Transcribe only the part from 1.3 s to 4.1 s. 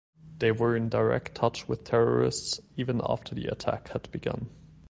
touch with terrorists even after the attack had